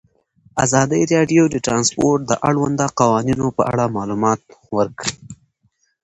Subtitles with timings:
[0.63, 4.41] ازادي راډیو د ترانسپورټ د اړونده قوانینو په اړه معلومات
[4.77, 5.15] ورکړي.